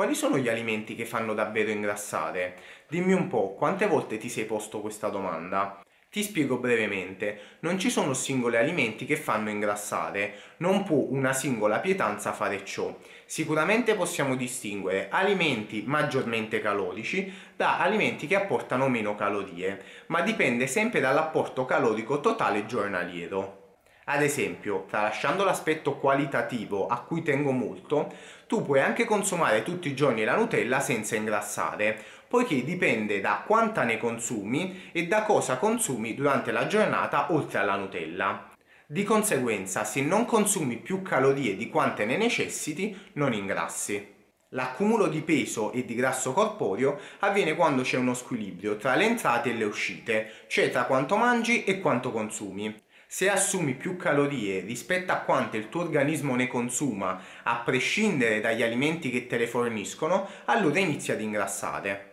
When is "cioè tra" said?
50.48-50.86